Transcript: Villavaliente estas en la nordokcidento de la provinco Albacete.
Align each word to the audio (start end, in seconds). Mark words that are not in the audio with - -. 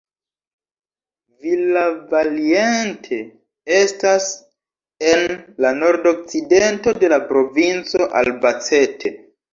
Villavaliente 1.43 3.19
estas 3.81 4.31
en 5.11 5.29
la 5.67 5.75
nordokcidento 5.83 6.95
de 7.05 7.13
la 7.15 7.21
provinco 7.33 8.05
Albacete. 8.23 9.15